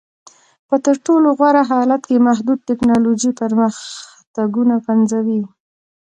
[0.67, 5.41] په تر ټولو غوره حالت کې محدود ټکنالوژیکي پرمختګونه پنځوي